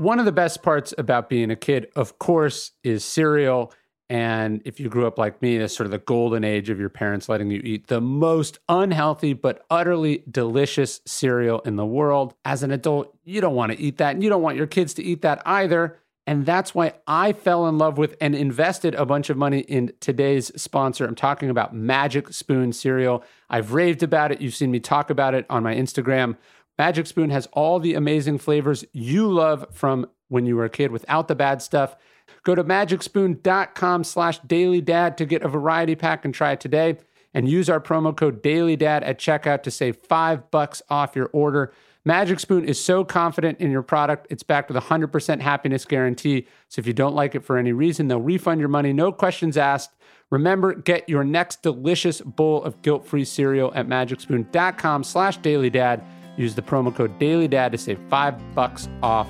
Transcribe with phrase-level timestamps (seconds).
[0.00, 3.70] One of the best parts about being a kid, of course, is cereal.
[4.08, 6.88] And if you grew up like me, that's sort of the golden age of your
[6.88, 12.32] parents letting you eat the most unhealthy but utterly delicious cereal in the world.
[12.46, 14.94] As an adult, you don't want to eat that, and you don't want your kids
[14.94, 15.98] to eat that either.
[16.26, 19.92] And that's why I fell in love with and invested a bunch of money in
[20.00, 21.04] today's sponsor.
[21.04, 23.22] I'm talking about Magic Spoon cereal.
[23.50, 24.40] I've raved about it.
[24.40, 26.36] You've seen me talk about it on my Instagram.
[26.80, 30.90] Magic Spoon has all the amazing flavors you love from when you were a kid
[30.90, 31.94] without the bad stuff.
[32.42, 36.96] Go to magicspoon.com slash dailydad to get a variety pack and try it today.
[37.34, 41.70] And use our promo code dailydad at checkout to save five bucks off your order.
[42.06, 46.46] Magic Spoon is so confident in your product, it's backed with a 100% happiness guarantee.
[46.68, 49.58] So if you don't like it for any reason, they'll refund your money, no questions
[49.58, 49.90] asked.
[50.30, 56.02] Remember, get your next delicious bowl of guilt-free cereal at magicspoon.com slash dailydad.
[56.40, 59.28] Use the promo code dailydad to save five bucks off.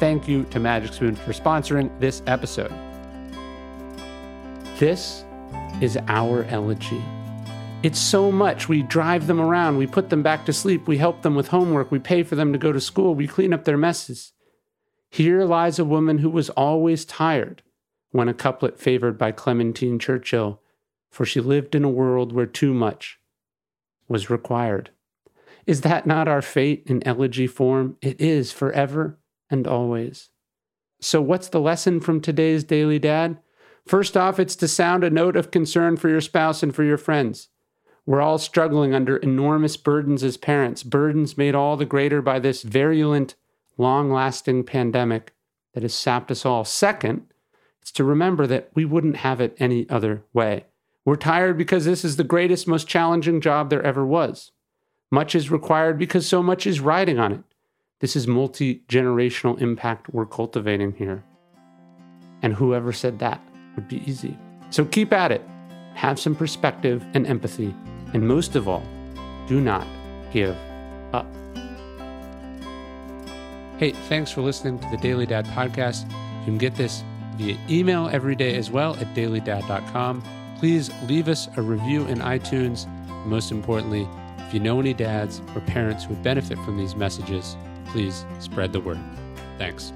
[0.00, 2.72] Thank you to Magic Spoon for sponsoring this episode.
[4.76, 5.24] This
[5.80, 7.00] is our elegy.
[7.84, 8.68] It's so much.
[8.68, 11.92] We drive them around, we put them back to sleep, we help them with homework,
[11.92, 14.32] we pay for them to go to school, we clean up their messes.
[15.10, 17.62] Here lies a woman who was always tired,
[18.10, 20.60] when a couplet favored by Clementine Churchill,
[21.08, 23.20] for she lived in a world where too much
[24.08, 24.90] was required.
[25.68, 27.98] Is that not our fate in elegy form?
[28.00, 29.18] It is forever
[29.50, 30.30] and always.
[30.98, 33.36] So, what's the lesson from today's Daily Dad?
[33.86, 36.96] First off, it's to sound a note of concern for your spouse and for your
[36.96, 37.48] friends.
[38.06, 42.62] We're all struggling under enormous burdens as parents, burdens made all the greater by this
[42.62, 43.34] virulent,
[43.76, 45.34] long lasting pandemic
[45.74, 46.64] that has sapped us all.
[46.64, 47.26] Second,
[47.82, 50.64] it's to remember that we wouldn't have it any other way.
[51.04, 54.52] We're tired because this is the greatest, most challenging job there ever was.
[55.10, 57.42] Much is required because so much is riding on it.
[58.00, 61.24] This is multi generational impact we're cultivating here.
[62.42, 63.40] And whoever said that
[63.74, 64.38] would be easy.
[64.70, 65.42] So keep at it.
[65.94, 67.74] Have some perspective and empathy
[68.12, 68.82] and most of all,
[69.46, 69.86] do not
[70.32, 70.56] give
[71.12, 71.26] up.
[73.78, 76.10] Hey, thanks for listening to the Daily Dad podcast.
[76.40, 77.04] You can get this
[77.36, 80.22] via email every day as well at dailydad.com.
[80.58, 82.86] Please leave us a review in iTunes.
[83.26, 84.08] Most importantly,
[84.48, 87.54] if you know any dads or parents who would benefit from these messages,
[87.88, 88.98] please spread the word.
[89.58, 89.92] Thanks.